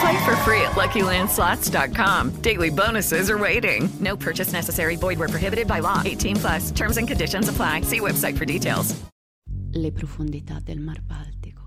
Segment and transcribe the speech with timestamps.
[0.00, 2.40] Play for free at LuckyLandSlots.com.
[2.40, 3.88] Daily bonuses are waiting.
[4.00, 4.96] No purchase necessary.
[4.96, 6.02] Void where prohibited by law.
[6.04, 6.70] 18 plus.
[6.70, 7.82] Terms and conditions apply.
[7.82, 8.94] See website for details.
[9.72, 11.62] Le profondità del Mar Baltico.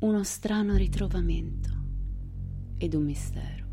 [0.00, 1.70] Uno strano ritrovamento
[2.78, 3.66] ed un mistero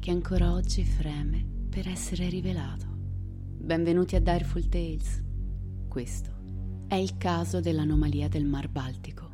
[0.00, 2.86] che ancora oggi freme per essere rivelato.
[2.90, 5.22] Benvenuti a Direful Tales.
[5.88, 6.30] Questo
[6.88, 9.27] è il caso dell'anomalia del Mar Baltico.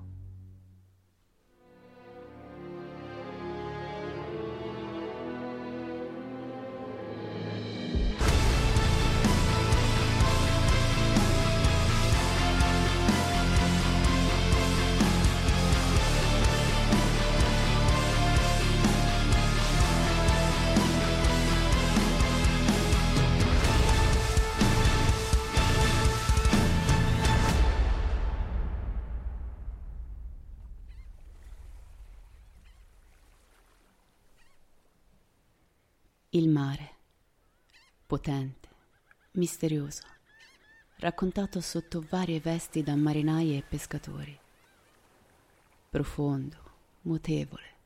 [36.37, 36.91] Il mare,
[38.05, 38.69] potente,
[39.35, 40.03] misterioso,
[40.97, 44.37] raccontato sotto varie vesti da marinai e pescatori.
[45.89, 46.57] Profondo,
[47.03, 47.77] mutevole,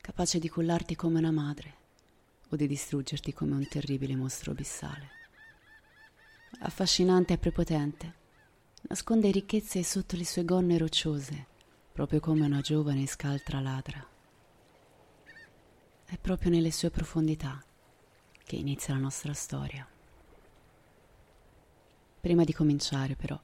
[0.00, 1.74] capace di cullarti come una madre.
[2.50, 5.08] O di distruggerti come un terribile mostro abissale.
[6.60, 8.14] Affascinante e prepotente,
[8.82, 11.46] nasconde ricchezze sotto le sue gonne rocciose,
[11.90, 14.06] proprio come una giovane scaltra ladra.
[16.04, 17.60] È proprio nelle sue profondità
[18.52, 19.88] che inizia la nostra storia.
[22.20, 23.40] Prima di cominciare, però,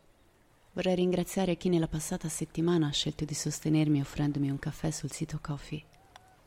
[0.75, 5.39] vorrei ringraziare chi nella passata settimana ha scelto di sostenermi offrendomi un caffè sul sito
[5.41, 5.83] Coffee.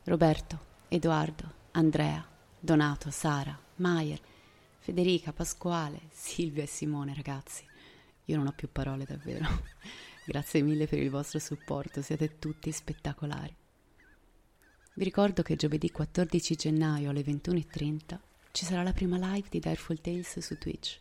[0.04, 2.24] Roberto, Edoardo, Andrea,
[2.60, 4.20] Donato, Sara, Maier,
[4.78, 7.66] Federica, Pasquale, Silvia e Simone, ragazzi.
[8.26, 9.44] Io non ho più parole davvero.
[10.24, 13.56] Grazie mille per il vostro supporto, siete tutti spettacolari.
[14.94, 20.00] Vi ricordo che giovedì 14 gennaio alle 21.30 ci sarà la prima live di Direful
[20.02, 21.00] Tales su Twitch.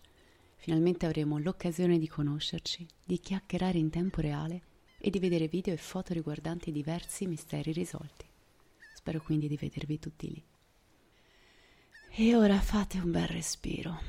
[0.55, 4.61] Finalmente avremo l'occasione di conoscerci, di chiacchierare in tempo reale
[4.97, 8.25] e di vedere video e foto riguardanti diversi misteri risolti.
[8.93, 10.43] Spero quindi di vedervi tutti lì.
[12.13, 13.99] E ora fate un bel respiro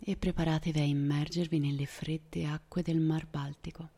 [0.00, 3.88] e preparatevi a immergervi nelle fredde acque del Mar Baltico,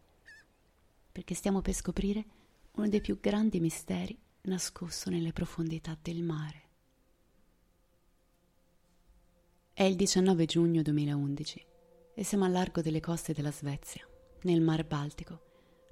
[1.11, 2.25] perché stiamo per scoprire
[2.73, 6.60] uno dei più grandi misteri nascosto nelle profondità del mare.
[9.81, 11.67] È il 19 giugno 2011
[12.13, 14.07] e siamo al largo delle coste della Svezia,
[14.43, 15.41] nel Mar Baltico,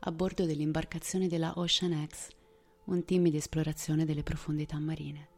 [0.00, 2.28] a bordo dell'imbarcazione della Ocean X,
[2.84, 5.28] un team di esplorazione delle profondità marine.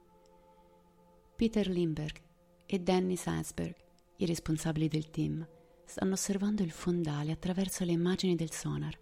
[1.37, 2.21] Peter Lindbergh
[2.67, 3.77] e Danny Sansberg,
[4.17, 5.47] i responsabili del team,
[5.85, 8.99] stanno osservando il fondale attraverso le immagini del sonar,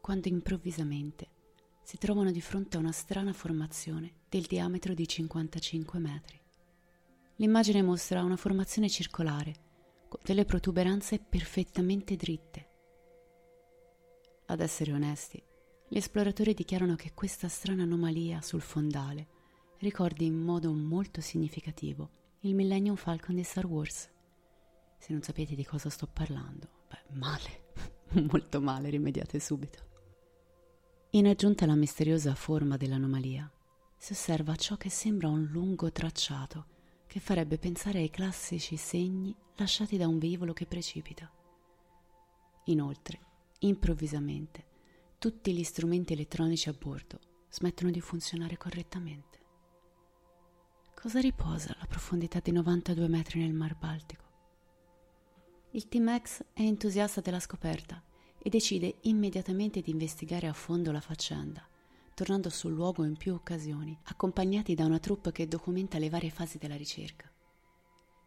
[0.00, 1.28] quando improvvisamente
[1.84, 6.39] si trovano di fronte a una strana formazione del diametro di 55 metri.
[7.40, 9.54] L'immagine mostra una formazione circolare,
[10.08, 12.68] con delle protuberanze perfettamente dritte.
[14.44, 15.42] Ad essere onesti,
[15.88, 19.26] gli esploratori dichiarano che questa strana anomalia sul fondale
[19.78, 22.10] ricordi in modo molto significativo
[22.40, 24.10] il Millennium Falcon di Star Wars.
[24.98, 27.72] Se non sapete di cosa sto parlando, beh, male,
[28.30, 29.78] molto male, rimediate subito.
[31.12, 33.50] In aggiunta alla misteriosa forma dell'anomalia,
[33.96, 36.69] si osserva ciò che sembra un lungo tracciato
[37.10, 41.28] che farebbe pensare ai classici segni lasciati da un velivolo che precipita.
[42.66, 43.20] Inoltre,
[43.58, 44.64] improvvisamente,
[45.18, 47.18] tutti gli strumenti elettronici a bordo
[47.50, 49.38] smettono di funzionare correttamente.
[50.94, 54.24] Cosa riposa alla profondità di 92 metri nel Mar Baltico?
[55.72, 58.00] Il Team X è entusiasta della scoperta
[58.38, 61.68] e decide immediatamente di investigare a fondo la faccenda,
[62.20, 66.58] tornando sul luogo in più occasioni, accompagnati da una troupe che documenta le varie fasi
[66.58, 67.32] della ricerca.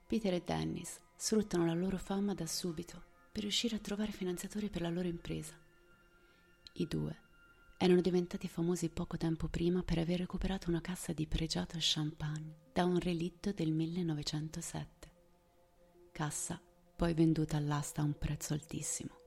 [0.08, 4.82] Peter e Dennis sfruttano la loro fama da subito per riuscire a trovare finanziatori per
[4.82, 5.54] la loro impresa.
[6.74, 7.20] I due
[7.78, 12.86] erano diventati famosi poco tempo prima per aver recuperato una cassa di pregiato champagne da
[12.86, 15.12] un relitto del 1907.
[16.12, 16.60] Cassa
[16.96, 19.23] poi venduta all'asta a un prezzo altissimo.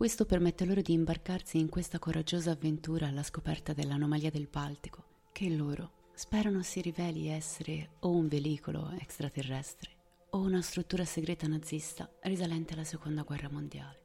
[0.00, 5.50] Questo permette loro di imbarcarsi in questa coraggiosa avventura alla scoperta dell'anomalia del Baltico, che
[5.50, 9.90] loro sperano si riveli essere o un veicolo extraterrestre
[10.30, 14.00] o una struttura segreta nazista risalente alla Seconda Guerra Mondiale.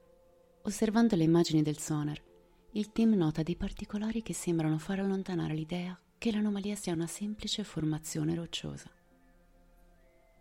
[0.63, 2.21] Osservando le immagini del sonar,
[2.71, 7.63] il team nota dei particolari che sembrano far allontanare l'idea che l'anomalia sia una semplice
[7.63, 8.92] formazione rocciosa.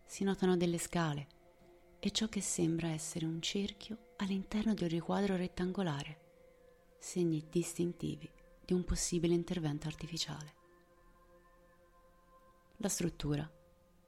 [0.05, 1.29] Si notano delle scale
[2.01, 6.21] e ciò che sembra essere un cerchio all'interno di un riquadro rettangolare,
[6.99, 8.31] segni distintivi
[8.65, 10.55] di un possibile intervento artificiale.
[12.79, 13.51] La struttura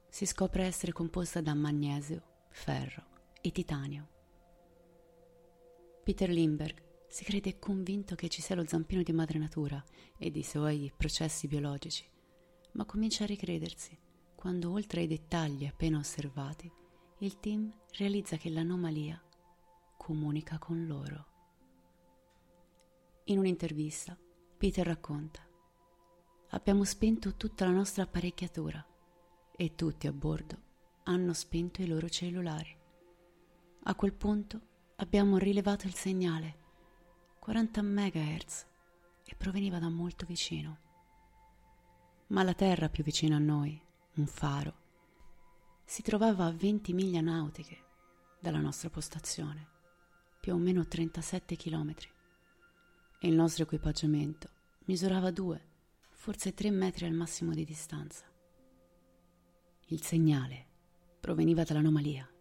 [0.09, 3.05] si scopre essere composta da magnesio, ferro
[3.41, 4.09] e titanio.
[6.03, 9.83] Peter Lindbergh si crede convinto che ci sia lo zampino di madre natura
[10.17, 12.09] e dei suoi processi biologici,
[12.73, 13.99] ma comincia a ricredersi
[14.35, 16.71] quando, oltre ai dettagli appena osservati,
[17.19, 19.21] il team realizza che l'anomalia
[20.07, 21.27] comunica con loro.
[23.25, 24.17] In un'intervista,
[24.57, 25.45] Peter racconta:
[26.51, 28.87] Abbiamo spento tutta la nostra apparecchiatura
[29.51, 30.63] e tutti a bordo
[31.07, 32.73] hanno spento i loro cellulari.
[33.83, 34.61] A quel punto
[34.99, 36.59] abbiamo rilevato il segnale
[37.41, 38.67] 40 MHz
[39.25, 40.79] e proveniva da molto vicino.
[42.29, 43.81] Ma la Terra più vicina a noi,
[44.15, 44.75] un faro,
[45.85, 47.85] si trovava a 20 miglia nautiche
[48.39, 49.75] dalla nostra postazione,
[50.47, 51.93] più o meno 37 km,
[53.19, 54.49] e il nostro equipaggiamento
[54.85, 55.69] misurava 2,
[56.13, 58.25] forse 3 metri al massimo di distanza.
[59.87, 60.67] Il segnale
[61.19, 62.33] proveniva dall'anomalia,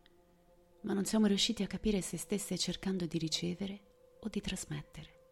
[0.82, 5.24] ma non siamo riusciti a capire se stesse cercando di ricevere o di trasmettere.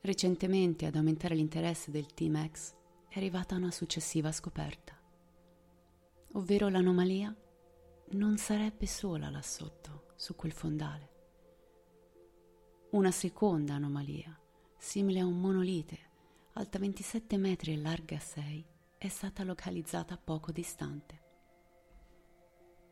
[0.00, 2.72] Recentemente ad aumentare l'interesse del Team X
[3.10, 4.98] è arrivata una successiva scoperta,
[6.32, 7.36] ovvero l'anomalia
[8.12, 11.08] non sarebbe sola là sotto, su quel fondale.
[12.90, 14.38] Una seconda anomalia,
[14.76, 15.98] simile a un monolite,
[16.52, 18.66] alta 27 metri e larga 6,
[18.98, 21.22] è stata localizzata poco distante.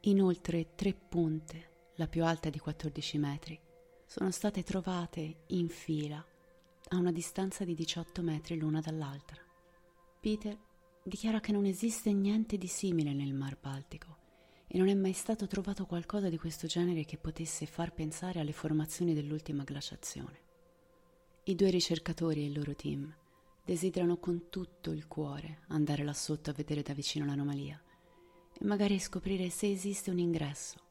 [0.02, 3.60] Inoltre tre punte la più alta di 14 metri,
[4.06, 6.24] sono state trovate in fila
[6.88, 9.42] a una distanza di 18 metri l'una dall'altra.
[10.18, 10.58] Peter
[11.02, 14.27] dichiara che non esiste niente di simile nel Mar Baltico
[14.68, 18.52] e non è mai stato trovato qualcosa di questo genere che potesse far pensare alle
[18.52, 20.40] formazioni dell'ultima glaciazione.
[21.44, 23.12] I due ricercatori e il loro team
[23.64, 27.82] desiderano con tutto il cuore andare là sotto a vedere da vicino l'anomalia
[28.52, 30.86] e magari scoprire se esiste un ingresso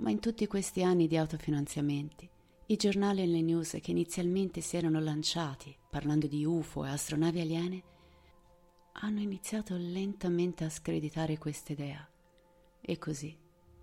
[0.00, 2.28] ma in tutti questi anni di autofinanziamenti,
[2.66, 7.40] i giornali e le news che inizialmente si erano lanciati parlando di UFO e astronavi
[7.40, 7.82] aliene
[8.92, 12.09] hanno iniziato lentamente a screditare questa idea.
[12.90, 13.38] E così,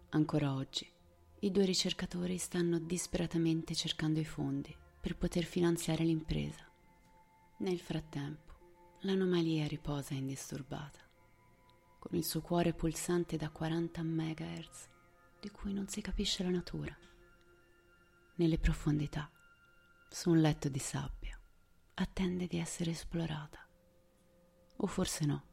[0.09, 0.85] ancora oggi,
[1.39, 6.69] i due ricercatori stanno disperatamente cercando i fondi per poter finanziare l'impresa.
[7.59, 10.99] Nel frattempo, l'anomalia riposa indisturbata,
[11.99, 14.89] con il suo cuore pulsante da 40 MHz
[15.39, 16.93] di cui non si capisce la natura.
[18.35, 19.31] Nelle profondità,
[20.09, 21.39] su un letto di sabbia,
[21.93, 23.65] attende di essere esplorata.
[24.75, 25.43] O forse no,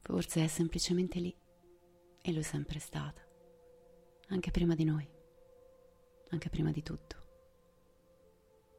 [0.00, 1.44] forse è semplicemente lì
[2.26, 3.22] e lo è sempre stata,
[4.30, 5.08] anche prima di noi,
[6.30, 7.16] anche prima di tutto.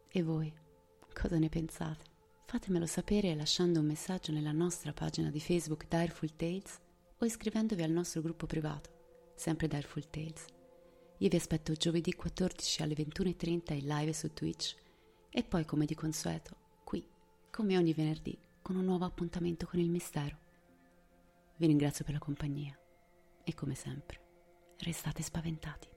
[0.10, 0.54] E voi,
[1.14, 2.04] cosa ne pensate?
[2.46, 6.78] Fatemelo sapere lasciando un messaggio nella nostra pagina di Facebook Direful Tales
[7.20, 10.46] o iscrivendovi al nostro gruppo privato sempre da Airful Tales.
[11.20, 14.76] Io vi aspetto giovedì 14 alle 21.30 in live su Twitch
[15.30, 17.08] e poi come di consueto qui,
[17.50, 20.38] come ogni venerdì, con un nuovo appuntamento con il mistero.
[21.56, 22.78] Vi ringrazio per la compagnia
[23.48, 24.20] e come sempre,
[24.80, 25.97] restate spaventati.